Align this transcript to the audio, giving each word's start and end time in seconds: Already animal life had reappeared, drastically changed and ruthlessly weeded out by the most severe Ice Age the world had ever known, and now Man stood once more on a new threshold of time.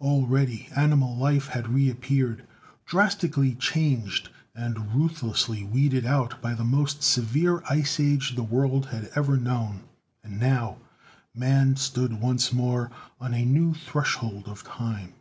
Already 0.00 0.66
animal 0.74 1.14
life 1.14 1.48
had 1.48 1.68
reappeared, 1.68 2.46
drastically 2.86 3.54
changed 3.54 4.30
and 4.54 4.94
ruthlessly 4.94 5.62
weeded 5.62 6.06
out 6.06 6.40
by 6.40 6.54
the 6.54 6.64
most 6.64 7.02
severe 7.02 7.62
Ice 7.68 8.00
Age 8.00 8.34
the 8.34 8.42
world 8.42 8.86
had 8.86 9.10
ever 9.14 9.36
known, 9.36 9.82
and 10.24 10.40
now 10.40 10.78
Man 11.34 11.76
stood 11.76 12.14
once 12.18 12.50
more 12.50 12.90
on 13.20 13.34
a 13.34 13.44
new 13.44 13.74
threshold 13.74 14.48
of 14.48 14.64
time. 14.64 15.12